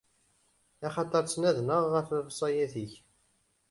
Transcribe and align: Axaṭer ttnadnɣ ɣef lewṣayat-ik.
Axaṭer 0.87 1.23
ttnadnɣ 1.23 1.83
ɣef 1.93 2.07
lewṣayat-ik. 2.17 2.93